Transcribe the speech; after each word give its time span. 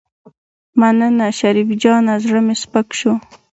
مننه 0.79 1.27
شريف 1.39 1.69
جانه 1.81 2.13
زړه 2.23 2.41
مې 2.45 2.55
سپک 2.61 2.87
شو. 2.99 3.13